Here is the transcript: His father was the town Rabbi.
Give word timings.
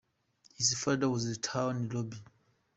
His 0.55 0.73
father 0.79 1.07
was 1.11 1.27
the 1.27 1.35
town 1.35 1.87
Rabbi. 1.89 2.17